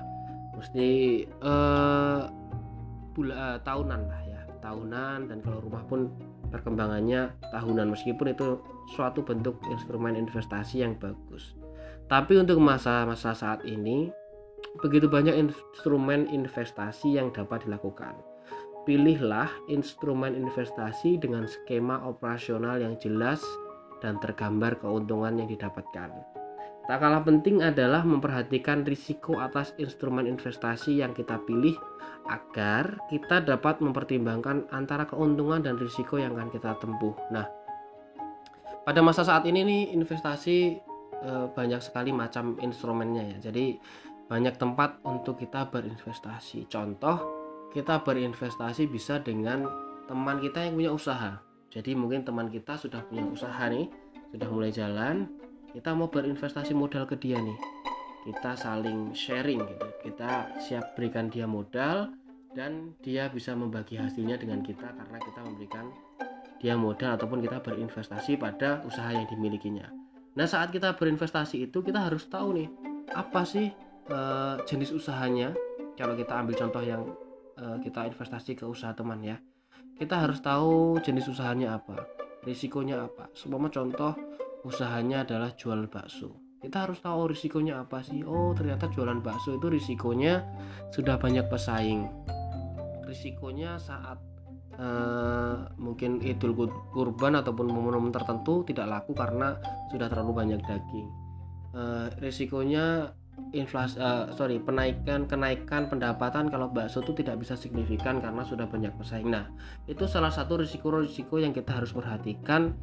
mesti 0.55 0.88
uh, 1.43 2.31
bula, 3.14 3.35
uh, 3.35 3.59
tahunan 3.67 4.00
lah 4.07 4.23
ya. 4.31 4.41
Tahunan 4.62 5.19
dan 5.31 5.38
kalau 5.43 5.59
rumah 5.59 5.83
pun 5.91 6.11
perkembangannya 6.55 7.35
tahunan. 7.50 7.91
Meskipun 7.95 8.31
itu 8.31 8.59
suatu 8.93 9.25
bentuk 9.25 9.61
instrumen 9.73 10.17
investasi 10.19 10.85
yang 10.85 10.99
bagus. 11.00 11.57
Tapi 12.05 12.37
untuk 12.37 12.61
masa-masa 12.61 13.33
saat 13.33 13.64
ini 13.64 14.12
begitu 14.83 15.09
banyak 15.09 15.35
instrumen 15.38 16.29
investasi 16.29 17.17
yang 17.17 17.33
dapat 17.33 17.64
dilakukan. 17.64 18.12
Pilihlah 18.85 19.49
instrumen 19.73 20.37
investasi 20.37 21.17
dengan 21.17 21.49
skema 21.49 22.05
operasional 22.05 22.76
yang 22.76 23.00
jelas 23.00 23.41
dan 24.05 24.21
tergambar 24.21 24.76
keuntungan 24.76 25.41
yang 25.41 25.49
didapatkan. 25.49 26.12
Tak 26.85 27.00
kalah 27.00 27.25
penting 27.25 27.64
adalah 27.64 28.05
memperhatikan 28.05 28.85
risiko 28.85 29.41
atas 29.41 29.73
instrumen 29.81 30.29
investasi 30.29 31.00
yang 31.00 31.17
kita 31.17 31.41
pilih 31.49 31.73
agar 32.29 33.00
kita 33.09 33.41
dapat 33.41 33.81
mempertimbangkan 33.81 34.69
antara 34.69 35.09
keuntungan 35.09 35.64
dan 35.64 35.81
risiko 35.81 36.21
yang 36.21 36.37
akan 36.37 36.53
kita 36.53 36.76
tempuh. 36.76 37.17
Nah, 37.33 37.49
pada 38.85 39.00
masa 39.00 39.25
saat 39.25 39.49
ini 39.49 39.64
nih 39.64 39.83
investasi 39.97 40.57
e, 41.25 41.31
banyak 41.53 41.81
sekali 41.81 42.12
macam 42.12 42.61
instrumennya 42.61 43.37
ya. 43.37 43.50
Jadi 43.50 43.76
banyak 44.29 44.55
tempat 44.57 45.00
untuk 45.05 45.41
kita 45.41 45.69
berinvestasi. 45.69 46.69
Contoh, 46.69 47.17
kita 47.73 48.00
berinvestasi 48.05 48.88
bisa 48.88 49.21
dengan 49.21 49.67
teman 50.09 50.41
kita 50.41 50.64
yang 50.64 50.76
punya 50.76 50.93
usaha. 50.93 51.33
Jadi 51.73 51.97
mungkin 51.97 52.23
teman 52.23 52.53
kita 52.53 52.79
sudah 52.79 53.03
punya 53.09 53.25
usaha 53.26 53.67
nih, 53.67 53.91
sudah 54.31 54.49
mulai 54.53 54.71
jalan, 54.71 55.26
kita 55.75 55.91
mau 55.91 56.07
berinvestasi 56.07 56.71
modal 56.71 57.03
ke 57.09 57.19
dia 57.19 57.41
nih 57.43 57.59
kita 58.25 58.57
saling 58.57 59.12
sharing 59.12 59.61
gitu 59.61 59.88
kita 60.00 60.49
siap 60.57 60.97
berikan 60.97 61.29
dia 61.29 61.45
modal 61.45 62.09
dan 62.57 62.97
dia 63.05 63.29
bisa 63.29 63.53
membagi 63.53 64.00
hasilnya 64.00 64.41
dengan 64.41 64.64
kita 64.64 64.97
karena 64.97 65.19
kita 65.21 65.41
memberikan 65.45 65.93
dia 66.64 66.80
modal 66.80 67.21
ataupun 67.21 67.44
kita 67.44 67.61
berinvestasi 67.61 68.40
pada 68.40 68.80
usaha 68.88 69.12
yang 69.12 69.28
dimilikinya. 69.28 69.92
Nah 70.33 70.49
saat 70.49 70.73
kita 70.73 70.97
berinvestasi 70.97 71.68
itu 71.68 71.85
kita 71.85 72.09
harus 72.09 72.25
tahu 72.25 72.56
nih 72.56 72.68
apa 73.12 73.44
sih 73.44 73.68
e, 74.09 74.18
jenis 74.64 74.97
usahanya? 74.97 75.52
Kalau 75.94 76.16
kita 76.16 76.40
ambil 76.40 76.56
contoh 76.56 76.80
yang 76.80 77.04
e, 77.61 77.85
kita 77.85 78.09
investasi 78.09 78.56
ke 78.56 78.64
usaha 78.64 78.97
teman 78.97 79.21
ya 79.21 79.37
kita 79.94 80.26
harus 80.26 80.42
tahu 80.42 80.99
jenis 81.04 81.30
usahanya 81.30 81.78
apa 81.78 82.02
risikonya 82.44 83.09
apa. 83.09 83.33
Semua 83.33 83.71
contoh 83.73 84.12
usahanya 84.62 85.25
adalah 85.25 85.54
jual 85.56 85.88
bakso. 85.88 86.37
Kita 86.61 86.88
harus 86.88 87.00
tahu 87.00 87.33
risikonya 87.33 87.85
apa 87.85 88.00
sih? 88.00 88.25
Oh 88.25 88.52
ternyata 88.56 88.88
jualan 88.88 89.21
bakso 89.21 89.56
itu 89.56 89.68
risikonya 89.68 90.44
sudah 90.92 91.21
banyak 91.21 91.44
pesaing. 91.49 92.09
Risikonya 93.04 93.76
saat 93.76 94.16
uh, 94.78 95.71
mungkin 95.78 96.23
idul 96.23 96.54
kurban 96.90 97.38
ataupun 97.38 97.71
momen-momen 97.71 98.14
tertentu 98.14 98.62
tidak 98.66 98.90
laku 98.90 99.12
karena 99.14 99.59
sudah 99.90 100.07
terlalu 100.11 100.33
banyak 100.45 100.61
daging. 100.64 101.09
Uh, 101.75 102.07
risikonya 102.23 103.11
inflasi 103.50 103.99
uh, 103.99 104.31
sorry 104.31 104.62
penaikan 104.62 105.26
kenaikan 105.26 105.90
pendapatan 105.90 106.47
kalau 106.47 106.71
bakso 106.71 107.02
itu 107.02 107.19
tidak 107.19 107.43
bisa 107.43 107.59
signifikan 107.59 108.23
karena 108.23 108.47
sudah 108.47 108.66
banyak 108.71 108.95
pesaing. 108.95 109.31
Nah 109.31 109.50
itu 109.90 110.07
salah 110.07 110.31
satu 110.31 110.62
risiko-risiko 110.62 111.43
yang 111.43 111.50
kita 111.50 111.75
harus 111.83 111.90
perhatikan 111.90 112.75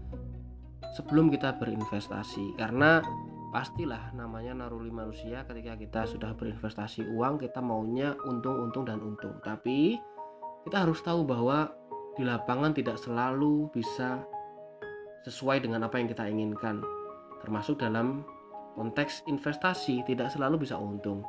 sebelum 0.95 1.31
kita 1.31 1.55
berinvestasi. 1.55 2.59
Karena 2.59 2.99
pastilah 3.51 4.15
namanya 4.15 4.55
naruli 4.55 4.91
manusia 4.91 5.43
ketika 5.43 5.75
kita 5.75 6.01
sudah 6.07 6.31
berinvestasi 6.35 7.07
uang 7.11 7.39
kita 7.39 7.59
maunya 7.59 8.15
untung-untung 8.27 8.87
dan 8.87 8.99
untung. 9.03 9.39
Tapi 9.43 9.99
kita 10.67 10.87
harus 10.87 10.99
tahu 11.01 11.25
bahwa 11.25 11.73
di 12.21 12.29
lapangan 12.29 12.77
tidak 12.77 13.01
selalu 13.01 13.73
bisa 13.73 14.21
sesuai 15.25 15.65
dengan 15.65 15.89
apa 15.89 15.97
yang 15.97 16.05
kita 16.05 16.29
inginkan 16.29 16.85
termasuk 17.41 17.81
dalam 17.81 18.21
konteks 18.77 19.25
investasi 19.25 20.05
tidak 20.05 20.29
selalu 20.29 20.63
bisa 20.63 20.77
untung. 20.77 21.25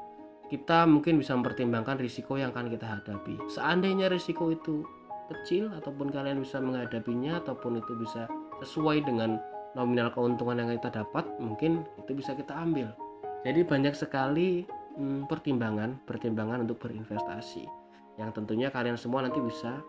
Kita 0.53 0.85
mungkin 0.85 1.17
bisa 1.17 1.33
mempertimbangkan 1.33 1.97
risiko 1.97 2.37
yang 2.37 2.53
akan 2.53 2.69
kita 2.69 2.85
hadapi. 2.85 3.41
Seandainya 3.49 4.13
risiko 4.13 4.53
itu 4.53 4.85
kecil 5.33 5.73
ataupun 5.73 6.13
kalian 6.13 6.45
bisa 6.45 6.61
menghadapinya 6.61 7.41
ataupun 7.41 7.81
itu 7.81 7.97
bisa 7.97 8.29
sesuai 8.61 9.09
dengan 9.09 9.41
nominal 9.73 10.13
keuntungan 10.13 10.61
yang 10.61 10.77
kita 10.77 11.01
dapat 11.01 11.25
mungkin 11.41 11.89
itu 11.97 12.13
bisa 12.13 12.37
kita 12.37 12.53
ambil. 12.53 12.93
Jadi 13.49 13.65
banyak 13.65 13.97
sekali 13.97 14.69
hmm, 15.01 15.25
pertimbangan 15.25 16.05
pertimbangan 16.05 16.69
untuk 16.69 16.85
berinvestasi. 16.85 17.65
Yang 18.21 18.31
tentunya 18.37 18.69
kalian 18.69 19.01
semua 19.01 19.25
nanti 19.25 19.41
bisa 19.41 19.81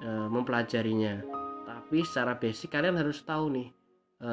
e, 0.00 0.10
mempelajarinya 0.28 1.22
tapi 1.68 2.02
secara 2.02 2.36
basic 2.36 2.72
kalian 2.72 2.98
harus 2.98 3.22
tahu 3.22 3.52
nih 3.52 3.68
e, 4.20 4.30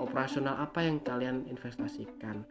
operasional 0.00 0.58
apa 0.58 0.84
yang 0.84 0.98
kalian 1.04 1.46
investasikan 1.46 2.42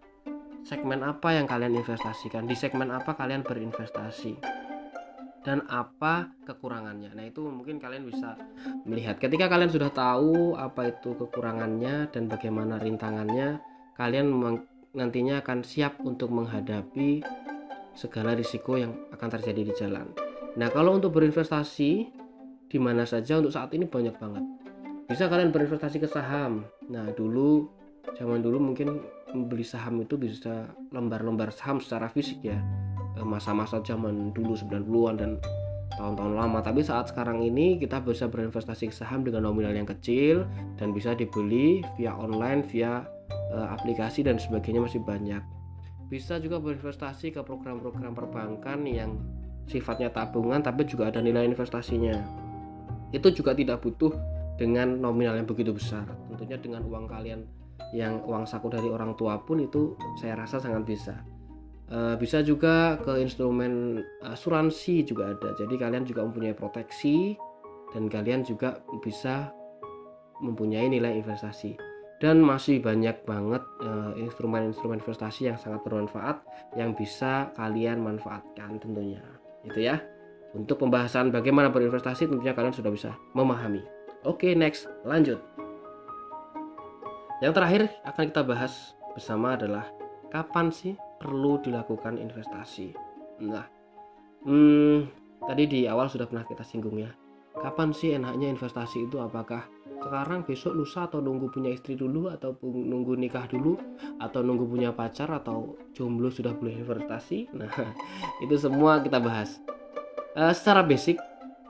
segmen 0.66 1.06
apa 1.06 1.30
yang 1.38 1.46
kalian 1.46 1.78
investasikan 1.78 2.50
di 2.50 2.58
segmen 2.58 2.90
apa 2.90 3.14
kalian 3.14 3.46
berinvestasi 3.46 4.66
dan 5.46 5.62
apa 5.70 6.34
kekurangannya. 6.42 7.14
Nah, 7.14 7.30
itu 7.30 7.46
mungkin 7.46 7.78
kalian 7.78 8.10
bisa 8.10 8.34
melihat. 8.82 9.22
Ketika 9.22 9.46
kalian 9.46 9.70
sudah 9.70 9.94
tahu 9.94 10.58
apa 10.58 10.90
itu 10.90 11.14
kekurangannya 11.14 12.10
dan 12.10 12.26
bagaimana 12.26 12.82
rintangannya, 12.82 13.62
kalian 13.94 14.34
nantinya 14.98 15.46
akan 15.46 15.62
siap 15.62 16.02
untuk 16.02 16.34
menghadapi 16.34 17.22
segala 17.94 18.34
risiko 18.34 18.74
yang 18.74 18.98
akan 19.14 19.30
terjadi 19.38 19.62
di 19.70 19.74
jalan. 19.78 20.10
Nah, 20.58 20.74
kalau 20.74 20.98
untuk 20.98 21.14
berinvestasi 21.14 22.15
di 22.76 22.80
mana 22.84 23.08
saja 23.08 23.40
untuk 23.40 23.56
saat 23.56 23.72
ini 23.72 23.88
banyak 23.88 24.20
banget. 24.20 24.44
Bisa 25.08 25.32
kalian 25.32 25.56
berinvestasi 25.56 26.04
ke 26.04 26.12
saham. 26.12 26.68
Nah, 26.92 27.08
dulu 27.16 27.72
zaman 28.20 28.44
dulu 28.44 28.60
mungkin 28.60 29.00
membeli 29.32 29.64
saham 29.64 30.04
itu 30.04 30.20
bisa 30.20 30.68
lembar-lembar 30.92 31.56
saham 31.56 31.80
secara 31.80 32.12
fisik 32.12 32.44
ya 32.44 32.60
Eh, 33.16 33.24
masa-masa 33.24 33.80
zaman 33.80 34.36
dulu 34.36 34.60
90-an 34.60 35.16
dan 35.16 35.32
tahun-tahun 35.96 36.36
lama 36.36 36.60
tapi 36.60 36.84
saat 36.84 37.08
sekarang 37.08 37.40
ini 37.40 37.80
kita 37.80 38.04
bisa 38.04 38.28
berinvestasi 38.28 38.92
saham 38.92 39.24
dengan 39.24 39.48
nominal 39.48 39.72
yang 39.72 39.88
kecil 39.88 40.44
dan 40.76 40.92
bisa 40.92 41.16
dibeli 41.16 41.80
via 41.96 42.12
online 42.12 42.68
via 42.68 43.08
uh, 43.56 43.68
aplikasi 43.72 44.28
dan 44.28 44.36
sebagainya 44.36 44.84
masih 44.84 45.00
banyak 45.00 45.40
bisa 46.12 46.36
juga 46.44 46.60
berinvestasi 46.60 47.32
ke 47.32 47.40
program-program 47.40 48.12
perbankan 48.12 48.84
yang 48.84 49.16
sifatnya 49.72 50.12
tabungan 50.12 50.60
tapi 50.60 50.84
juga 50.84 51.08
ada 51.08 51.24
nilai 51.24 51.48
investasinya 51.48 52.20
itu 53.16 53.32
juga 53.32 53.56
tidak 53.56 53.80
butuh 53.80 54.12
dengan 54.60 55.00
nominal 55.00 55.40
yang 55.40 55.48
begitu 55.48 55.72
besar 55.72 56.04
tentunya 56.28 56.60
dengan 56.60 56.84
uang 56.84 57.08
kalian 57.08 57.48
yang 57.96 58.20
uang 58.28 58.44
saku 58.44 58.68
dari 58.68 58.92
orang 58.92 59.16
tua 59.16 59.40
pun 59.40 59.64
itu 59.64 59.96
saya 60.20 60.36
rasa 60.36 60.60
sangat 60.60 60.84
bisa 60.84 61.16
Uh, 61.86 62.18
bisa 62.18 62.42
juga 62.42 62.98
ke 62.98 63.22
instrumen 63.22 64.02
asuransi 64.26 65.06
juga 65.06 65.38
ada. 65.38 65.54
Jadi 65.54 65.78
kalian 65.78 66.02
juga 66.02 66.26
mempunyai 66.26 66.58
proteksi 66.58 67.38
dan 67.94 68.10
kalian 68.10 68.42
juga 68.42 68.82
bisa 69.06 69.54
mempunyai 70.42 70.90
nilai 70.90 71.22
investasi. 71.22 71.78
Dan 72.18 72.42
masih 72.42 72.80
banyak 72.80 73.28
banget 73.28 73.60
eh, 73.84 74.24
instrumen-instrumen 74.24 75.04
investasi 75.04 75.52
yang 75.52 75.60
sangat 75.60 75.84
bermanfaat 75.84 76.42
yang 76.80 76.96
bisa 76.96 77.52
kalian 77.60 78.02
manfaatkan 78.02 78.80
tentunya. 78.80 79.22
Itu 79.68 79.84
ya. 79.84 80.00
Untuk 80.56 80.80
pembahasan 80.80 81.36
bagaimana 81.36 81.68
berinvestasi 81.68 82.32
tentunya 82.32 82.56
kalian 82.56 82.72
sudah 82.72 82.88
bisa 82.88 83.12
memahami. 83.36 83.84
Oke, 84.24 84.56
next, 84.56 84.88
lanjut. 85.04 85.38
Yang 87.44 87.54
terakhir 87.60 87.82
akan 88.08 88.24
kita 88.32 88.42
bahas 88.48 88.96
bersama 89.12 89.60
adalah 89.60 89.92
kapan 90.32 90.72
sih 90.72 90.96
perlu 91.20 91.60
dilakukan 91.60 92.16
investasi. 92.16 92.96
Nah, 93.44 93.68
hmm, 94.48 95.12
tadi 95.44 95.64
di 95.68 95.80
awal 95.92 96.08
sudah 96.08 96.26
pernah 96.32 96.48
kita 96.48 96.64
singgung 96.64 97.04
ya. 97.04 97.12
Kapan 97.56 97.92
sih 97.92 98.16
enaknya 98.16 98.48
investasi 98.56 99.12
itu? 99.12 99.20
Apakah 99.20 99.68
sekarang, 100.00 100.46
besok, 100.46 100.78
lusa 100.78 101.10
atau 101.10 101.20
nunggu 101.20 101.50
punya 101.50 101.74
istri 101.74 101.98
dulu 101.98 102.30
atau 102.30 102.54
nunggu 102.64 103.18
nikah 103.18 103.50
dulu 103.50 103.76
atau 104.22 104.40
nunggu 104.46 104.66
punya 104.70 104.94
pacar 104.94 105.28
atau 105.34 105.76
jomblo 105.92 106.32
sudah 106.32 106.56
boleh 106.56 106.84
investasi? 106.84 107.52
Nah, 107.58 107.72
itu 108.44 108.56
semua 108.56 109.02
kita 109.02 109.20
bahas. 109.20 109.60
Uh, 110.36 110.52
secara 110.52 110.84
basic, 110.84 111.16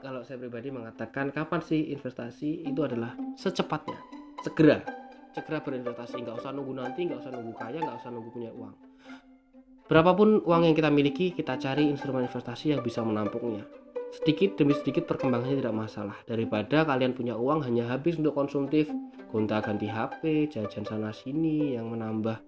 kalau 0.01 0.25
saya 0.25 0.41
pribadi 0.41 0.73
mengatakan 0.73 1.29
kapan 1.29 1.61
sih 1.61 1.93
investasi 1.93 2.65
itu 2.65 2.81
adalah 2.81 3.13
secepatnya, 3.37 4.01
segera, 4.41 4.81
segera 5.37 5.61
berinvestasi. 5.61 6.25
Nggak 6.25 6.41
usah 6.41 6.49
nunggu 6.49 6.73
nanti, 6.73 7.05
nggak 7.05 7.21
usah 7.21 7.29
nunggu 7.29 7.53
kaya, 7.53 7.77
nggak 7.77 8.01
usah 8.01 8.09
nunggu 8.09 8.33
punya 8.33 8.49
uang 8.49 8.73
Berapapun 9.85 10.41
uang 10.41 10.65
yang 10.65 10.73
kita 10.73 10.89
miliki, 10.89 11.29
kita 11.37 11.61
cari 11.61 11.85
instrumen 11.85 12.25
investasi 12.25 12.73
yang 12.73 12.81
bisa 12.81 13.05
menampungnya. 13.05 13.69
Sedikit 14.09 14.57
demi 14.57 14.73
sedikit 14.73 15.05
perkembangannya 15.05 15.61
tidak 15.61 15.77
masalah. 15.77 16.17
Daripada 16.25 16.89
kalian 16.89 17.13
punya 17.13 17.37
uang 17.37 17.69
hanya 17.69 17.93
habis 17.93 18.17
untuk 18.17 18.33
konsumtif, 18.33 18.89
gonta 19.29 19.61
ganti 19.61 19.85
HP, 19.85 20.49
jajan 20.49 20.89
sana 20.89 21.13
sini 21.13 21.77
yang 21.77 21.93
menambah 21.93 22.41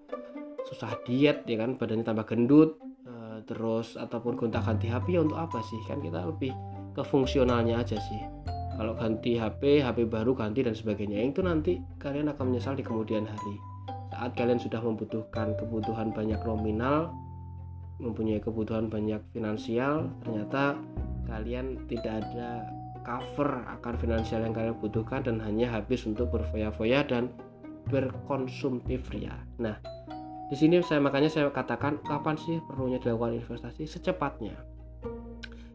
susah 0.65 0.97
diet 1.05 1.45
ya 1.45 1.62
kan, 1.62 1.77
badannya 1.77 2.09
tambah 2.09 2.25
gendut, 2.25 2.81
terus 3.48 3.96
ataupun 3.96 4.36
gonta 4.36 4.60
ganti 4.60 4.92
HP 4.92 5.16
ya 5.16 5.24
untuk 5.24 5.39
apa 5.39 5.63
sih? 5.63 5.80
Kan 5.88 6.04
kita 6.04 6.27
lebih 6.27 6.51
ke 6.92 7.01
fungsionalnya 7.01 7.80
aja 7.80 7.96
sih. 7.96 8.22
Kalau 8.77 8.94
ganti 8.94 9.39
HP, 9.39 9.82
HP 9.82 10.06
baru 10.06 10.38
ganti 10.38 10.62
dan 10.62 10.77
sebagainya, 10.77 11.25
itu 11.25 11.42
nanti 11.42 11.82
kalian 11.98 12.30
akan 12.30 12.54
menyesal 12.54 12.77
di 12.77 12.86
kemudian 12.86 13.25
hari. 13.25 13.56
Saat 14.13 14.38
kalian 14.38 14.62
sudah 14.62 14.77
membutuhkan 14.86 15.58
kebutuhan 15.58 16.13
banyak 16.13 16.38
nominal, 16.46 17.10
mempunyai 17.98 18.38
kebutuhan 18.38 18.89
banyak 18.89 19.22
finansial 19.34 20.06
ternyata 20.22 20.77
kalian 21.25 21.82
tidak 21.89 22.22
ada 22.24 22.70
cover 23.01 23.66
akan 23.80 23.94
finansial 23.98 24.46
yang 24.46 24.54
kalian 24.54 24.77
butuhkan 24.77 25.25
dan 25.25 25.42
hanya 25.42 25.72
habis 25.72 26.06
untuk 26.06 26.30
berfoya-foya 26.30 27.08
dan 27.08 27.34
berkonsumtif 27.88 29.08
ria. 29.16 29.34
Nah, 29.58 29.80
di 30.48 30.56
sini 30.56 30.80
saya 30.80 31.04
makanya 31.04 31.27
saya 31.27 31.51
katakan 31.51 32.00
kapan 32.08 32.39
sih 32.39 32.63
perlunya 32.63 33.00
dilakukan 33.04 33.36
investasi 33.44 33.84
secepatnya. 33.84 34.56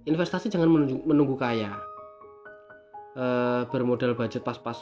Investasi 0.09 0.49
jangan 0.49 0.73
menunggu, 0.73 0.99
menunggu 1.05 1.35
kaya. 1.37 1.77
E, 3.13 3.25
bermodal 3.69 4.17
budget 4.17 4.41
pas-pas 4.41 4.75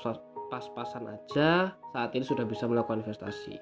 pas-pasan 0.51 1.11
aja 1.11 1.75
saat 1.75 2.11
ini 2.15 2.23
sudah 2.23 2.47
bisa 2.47 2.67
melakukan 2.71 3.03
investasi 3.03 3.59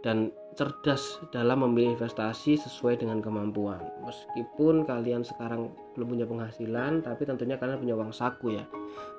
dan 0.00 0.30
cerdas 0.56 1.20
dalam 1.34 1.66
memilih 1.66 1.98
investasi 1.98 2.54
sesuai 2.56 3.02
dengan 3.02 3.18
kemampuan. 3.18 3.82
Meskipun 4.06 4.86
kalian 4.86 5.26
sekarang 5.26 5.74
belum 5.94 6.16
punya 6.16 6.26
penghasilan, 6.26 7.04
tapi 7.04 7.26
tentunya 7.26 7.60
kalian 7.60 7.78
punya 7.82 7.94
uang 7.98 8.14
saku 8.14 8.56
ya. 8.56 8.64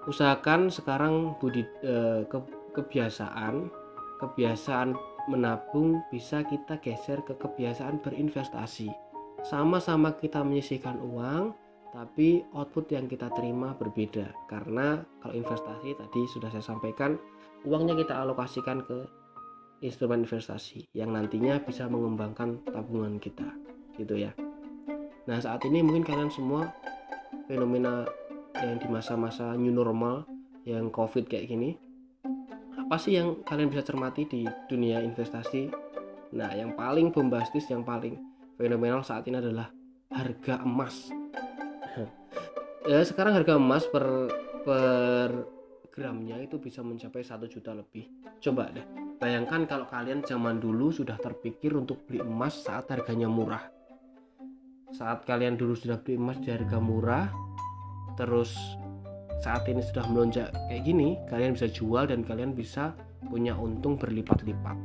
Usahakan 0.10 0.74
sekarang 0.74 1.38
budi 1.38 1.64
eh, 1.86 2.26
ke, 2.26 2.40
kebiasaan 2.76 3.82
kebiasaan 4.22 4.94
menabung 5.30 6.02
bisa 6.10 6.42
kita 6.46 6.80
geser 6.82 7.22
ke 7.22 7.38
kebiasaan 7.38 8.02
berinvestasi. 8.02 8.90
Sama-sama 9.42 10.18
kita 10.18 10.46
menyisihkan 10.46 11.02
uang, 11.02 11.54
tapi 11.92 12.46
output 12.54 12.94
yang 12.94 13.10
kita 13.10 13.30
terima 13.34 13.74
berbeda. 13.74 14.32
Karena 14.48 15.02
kalau 15.22 15.34
investasi 15.34 15.98
tadi 15.98 16.22
sudah 16.30 16.50
saya 16.54 16.64
sampaikan, 16.64 17.18
uangnya 17.66 17.94
kita 17.98 18.18
alokasikan 18.22 18.82
ke 18.86 19.22
instrumen 19.82 20.24
investasi 20.24 20.86
yang 20.94 21.12
nantinya 21.12 21.58
bisa 21.62 21.90
mengembangkan 21.90 22.62
tabungan 22.70 23.18
kita 23.18 23.50
gitu 23.98 24.18
ya 24.18 24.32
nah 25.26 25.38
saat 25.42 25.62
ini 25.66 25.82
mungkin 25.82 26.06
kalian 26.06 26.30
semua 26.30 26.70
fenomena 27.50 28.06
yang 28.62 28.78
di 28.78 28.88
masa-masa 28.90 29.58
new 29.58 29.74
normal 29.74 30.26
yang 30.66 30.94
covid 30.94 31.26
kayak 31.26 31.50
gini 31.50 31.78
apa 32.92 33.00
sih 33.00 33.16
yang 33.16 33.40
kalian 33.48 33.72
bisa 33.72 33.88
cermati 33.88 34.28
di 34.28 34.44
dunia 34.68 35.00
investasi? 35.00 35.72
Nah 36.36 36.52
yang 36.52 36.76
paling 36.76 37.16
bombastis 37.16 37.64
yang 37.72 37.88
paling 37.88 38.20
fenomenal 38.60 39.00
saat 39.00 39.24
ini 39.32 39.40
adalah 39.40 39.72
harga 40.12 40.60
emas. 40.68 41.08
Ya 42.82 43.00
sekarang 43.08 43.38
harga 43.38 43.56
emas 43.56 43.88
per 43.88 44.04
per 44.68 45.30
gramnya 45.88 46.36
itu 46.44 46.60
bisa 46.60 46.84
mencapai 46.84 47.24
satu 47.24 47.48
juta 47.48 47.72
lebih. 47.72 48.12
Coba 48.44 48.68
deh 48.76 48.84
bayangkan 49.24 49.64
kalau 49.64 49.88
kalian 49.88 50.28
zaman 50.28 50.60
dulu 50.60 50.92
sudah 50.92 51.16
terpikir 51.16 51.72
untuk 51.72 52.04
beli 52.04 52.20
emas 52.20 52.60
saat 52.60 52.92
harganya 52.92 53.32
murah. 53.32 53.72
Saat 54.92 55.24
kalian 55.24 55.56
dulu 55.56 55.80
sudah 55.80 55.96
beli 55.96 56.20
emas 56.20 56.44
di 56.44 56.52
harga 56.52 56.76
murah 56.84 57.32
terus 58.20 58.52
saat 59.42 59.66
ini 59.68 59.82
sudah 59.82 60.06
melonjak 60.10 60.54
kayak 60.70 60.86
gini 60.86 61.18
kalian 61.28 61.58
bisa 61.58 61.68
jual 61.68 62.06
dan 62.06 62.22
kalian 62.22 62.54
bisa 62.54 62.94
punya 63.28 63.58
untung 63.58 63.98
berlipat-lipat 63.98 64.78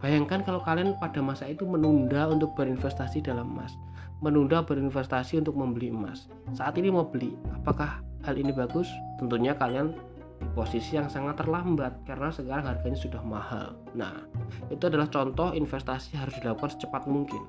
bayangkan 0.00 0.42
kalau 0.46 0.62
kalian 0.62 0.94
pada 0.98 1.18
masa 1.18 1.50
itu 1.50 1.66
menunda 1.66 2.30
untuk 2.30 2.54
berinvestasi 2.54 3.22
dalam 3.22 3.50
emas 3.52 3.74
menunda 4.22 4.62
berinvestasi 4.62 5.42
untuk 5.42 5.58
membeli 5.58 5.90
emas 5.90 6.30
saat 6.54 6.78
ini 6.78 6.94
mau 6.94 7.06
beli 7.06 7.34
apakah 7.58 8.00
hal 8.22 8.38
ini 8.38 8.54
bagus 8.54 8.86
tentunya 9.18 9.54
kalian 9.58 9.94
posisi 10.54 10.98
yang 10.98 11.06
sangat 11.06 11.38
terlambat 11.38 12.02
karena 12.02 12.28
sekarang 12.34 12.66
harganya 12.66 12.98
sudah 12.98 13.22
mahal. 13.22 13.78
Nah, 13.94 14.26
itu 14.68 14.82
adalah 14.90 15.06
contoh 15.06 15.54
investasi 15.54 16.18
harus 16.18 16.34
dilakukan 16.42 16.74
secepat 16.74 17.06
mungkin. 17.06 17.46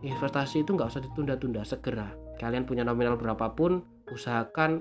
Investasi 0.00 0.64
itu 0.64 0.72
nggak 0.72 0.90
usah 0.96 1.04
ditunda-tunda, 1.04 1.60
segera. 1.64 2.08
Kalian 2.40 2.64
punya 2.64 2.82
nominal 2.88 3.20
berapapun, 3.20 3.84
usahakan 4.08 4.80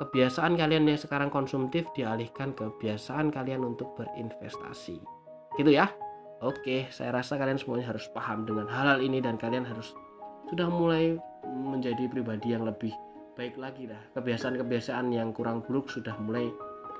kebiasaan 0.00 0.56
kalian 0.56 0.88
yang 0.88 0.96
sekarang 0.96 1.28
konsumtif 1.28 1.86
dialihkan 1.92 2.56
ke 2.56 2.64
kebiasaan 2.66 3.28
kalian 3.28 3.62
untuk 3.62 3.92
berinvestasi. 4.00 4.96
Gitu 5.60 5.70
ya. 5.70 5.92
Oke, 6.40 6.88
saya 6.88 7.12
rasa 7.12 7.36
kalian 7.36 7.60
semuanya 7.60 7.92
harus 7.92 8.08
paham 8.16 8.48
dengan 8.48 8.64
hal-hal 8.64 9.04
ini 9.04 9.20
dan 9.20 9.36
kalian 9.36 9.68
harus 9.68 9.92
sudah 10.48 10.72
mulai 10.72 11.20
menjadi 11.44 12.08
pribadi 12.08 12.56
yang 12.56 12.64
lebih 12.64 12.96
baik 13.38 13.56
lagi 13.56 13.88
dah 13.88 14.00
kebiasaan-kebiasaan 14.18 15.16
yang 15.16 15.32
kurang 15.32 15.64
buruk 15.64 15.88
sudah 15.88 16.12
mulai 16.20 16.50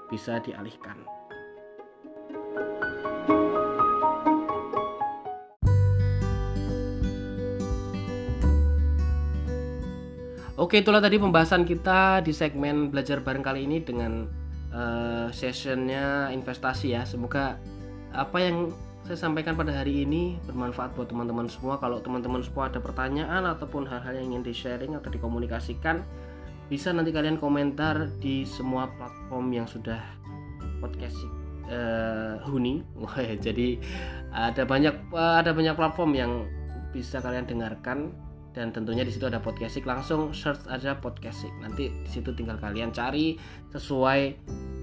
bisa 0.08 0.40
dialihkan 0.40 0.96
Oke 10.70 10.86
itulah 10.86 11.02
tadi 11.02 11.18
pembahasan 11.18 11.66
kita 11.66 12.22
di 12.22 12.30
segmen 12.30 12.94
belajar 12.94 13.18
bareng 13.26 13.42
kali 13.42 13.66
ini 13.66 13.82
dengan 13.82 14.30
uh, 14.70 15.26
sessionnya 15.34 16.30
investasi 16.30 16.94
ya. 16.94 17.02
Semoga 17.02 17.58
apa 18.14 18.38
yang 18.38 18.70
saya 19.02 19.18
sampaikan 19.18 19.58
pada 19.58 19.74
hari 19.74 20.06
ini 20.06 20.38
bermanfaat 20.46 20.94
buat 20.94 21.10
teman-teman 21.10 21.50
semua. 21.50 21.82
Kalau 21.82 21.98
teman-teman 21.98 22.38
semua 22.46 22.70
ada 22.70 22.78
pertanyaan 22.78 23.50
ataupun 23.50 23.82
hal-hal 23.82 24.14
yang 24.22 24.30
ingin 24.30 24.46
di 24.46 24.54
sharing 24.54 24.94
atau 24.94 25.10
dikomunikasikan 25.10 26.06
bisa 26.70 26.94
nanti 26.94 27.10
kalian 27.10 27.42
komentar 27.42 28.06
di 28.22 28.46
semua 28.46 28.86
platform 28.94 29.50
yang 29.50 29.66
sudah 29.66 29.98
podcast 30.78 31.18
uh, 31.66 32.38
Huni. 32.46 32.86
Jadi 33.42 33.74
ada 34.30 34.62
banyak 34.62 34.94
uh, 35.10 35.42
ada 35.42 35.50
banyak 35.50 35.74
platform 35.74 36.14
yang 36.14 36.46
bisa 36.94 37.18
kalian 37.18 37.50
dengarkan 37.50 38.29
dan 38.50 38.74
tentunya 38.74 39.06
di 39.06 39.12
situ 39.14 39.26
ada 39.26 39.38
podcastik. 39.38 39.86
Langsung 39.86 40.34
search 40.34 40.66
aja 40.66 40.98
podcastik. 40.98 41.50
Nanti 41.62 41.90
di 41.90 42.10
situ 42.10 42.34
tinggal 42.34 42.58
kalian 42.58 42.90
cari 42.90 43.38
sesuai 43.70 44.20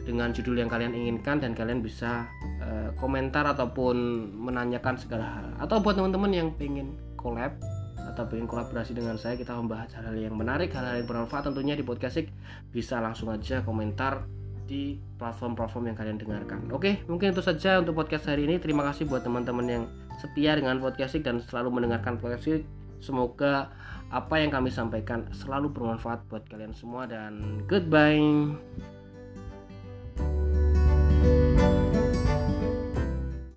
dengan 0.08 0.32
judul 0.32 0.64
yang 0.64 0.72
kalian 0.72 0.96
inginkan 0.96 1.44
dan 1.44 1.52
kalian 1.52 1.84
bisa 1.84 2.32
uh, 2.64 2.96
komentar 2.96 3.44
ataupun 3.44 3.96
menanyakan 4.40 4.96
segala 4.96 5.26
hal. 5.28 5.46
Atau 5.60 5.84
buat 5.84 6.00
teman-teman 6.00 6.32
yang 6.32 6.50
pengen 6.56 6.96
collab 7.20 7.60
atau 8.08 8.24
ingin 8.32 8.48
kolaborasi 8.48 8.96
dengan 8.96 9.20
saya 9.20 9.36
kita 9.36 9.52
membahas 9.52 9.92
hal-hal 10.00 10.16
yang 10.16 10.36
menarik 10.40 10.72
hal-hal 10.72 11.04
yang 11.04 11.08
bermanfaat 11.12 11.52
tentunya 11.52 11.76
di 11.76 11.84
podcast 11.84 12.24
bisa 12.72 13.04
langsung 13.04 13.28
aja 13.28 13.60
komentar 13.68 14.24
di 14.64 14.96
platform-platform 15.20 15.92
yang 15.92 15.98
kalian 16.00 16.18
dengarkan. 16.20 16.72
Oke 16.72 17.04
mungkin 17.12 17.36
itu 17.36 17.44
saja 17.44 17.84
untuk 17.84 18.00
podcast 18.00 18.32
hari 18.32 18.48
ini. 18.48 18.64
Terima 18.64 18.88
kasih 18.88 19.12
buat 19.12 19.28
teman-teman 19.28 19.68
yang 19.68 19.84
setia 20.24 20.56
dengan 20.56 20.80
podcast 20.80 21.20
dan 21.20 21.44
selalu 21.44 21.84
mendengarkan 21.84 22.16
podcast 22.16 22.64
semoga 23.00 23.72
apa 24.08 24.40
yang 24.40 24.52
kami 24.52 24.72
sampaikan 24.72 25.28
selalu 25.36 25.72
bermanfaat 25.76 26.24
buat 26.32 26.48
kalian 26.48 26.72
semua 26.72 27.04
dan 27.04 27.64
goodbye 27.68 28.56